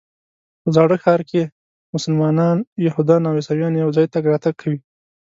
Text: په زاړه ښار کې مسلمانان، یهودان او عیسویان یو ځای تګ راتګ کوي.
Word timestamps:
په 0.61 0.69
زاړه 0.75 0.95
ښار 1.03 1.21
کې 1.29 1.41
مسلمانان، 1.95 2.57
یهودان 2.87 3.21
او 3.27 3.33
عیسویان 3.39 3.73
یو 3.75 3.89
ځای 3.97 4.05
تګ 4.13 4.23
راتګ 4.31 4.55
کوي. 4.61 4.79